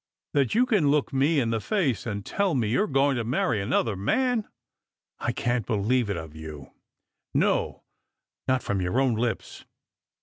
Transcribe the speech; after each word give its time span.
that 0.33 0.55
you 0.55 0.65
can 0.65 0.89
look 0.89 1.13
me 1.13 1.39
in 1.39 1.51
the 1.51 1.59
face 1.59 2.07
and 2.07 2.25
tell 2.25 2.55
me 2.55 2.69
you're 2.69 2.87
going 2.87 3.15
tu 3.17 3.23
marry 3.23 3.61
another 3.61 3.95
man! 3.95 4.47
I 5.19 5.31
won't 5.45 5.67
believe 5.67 6.09
it 6.09 6.17
of 6.17 6.35
you; 6.35 6.71
no, 7.35 7.83
not 8.47 8.63
from 8.63 8.81
your 8.81 8.99
own 8.99 9.13
lips. 9.13 9.63